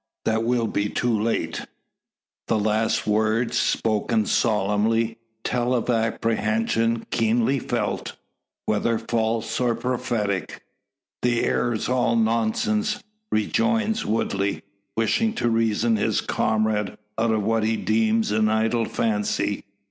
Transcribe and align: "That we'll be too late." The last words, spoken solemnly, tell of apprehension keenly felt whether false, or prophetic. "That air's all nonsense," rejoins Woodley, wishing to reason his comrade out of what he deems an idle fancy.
"That 0.25 0.43
we'll 0.43 0.65
be 0.65 0.89
too 0.89 1.13
late." 1.21 1.63
The 2.47 2.57
last 2.57 3.05
words, 3.05 3.55
spoken 3.55 4.25
solemnly, 4.25 5.19
tell 5.43 5.75
of 5.75 5.91
apprehension 5.91 7.05
keenly 7.11 7.59
felt 7.59 8.15
whether 8.65 8.97
false, 8.97 9.59
or 9.59 9.75
prophetic. 9.75 10.63
"That 11.21 11.29
air's 11.45 11.87
all 11.87 12.15
nonsense," 12.15 13.03
rejoins 13.31 14.03
Woodley, 14.03 14.63
wishing 14.97 15.33
to 15.35 15.51
reason 15.51 15.97
his 15.97 16.19
comrade 16.19 16.97
out 17.19 17.29
of 17.29 17.43
what 17.43 17.63
he 17.63 17.77
deems 17.77 18.31
an 18.31 18.49
idle 18.49 18.85
fancy. 18.85 19.65